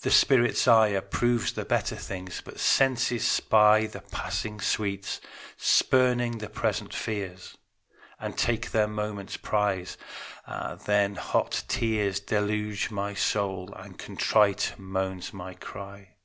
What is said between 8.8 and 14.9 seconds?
moment's prize. Ah, then hot tears Deluge my soul, and contrite